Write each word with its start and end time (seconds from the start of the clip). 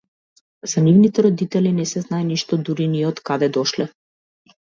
За 0.71 0.81
нивните 0.85 1.23
родители 1.25 1.73
не 1.79 1.85
се 1.91 2.01
знае 2.05 2.25
ништо, 2.29 2.59
дури 2.71 2.87
ни 2.95 3.05
од 3.11 3.21
каде 3.31 3.51
дошле. 3.59 3.87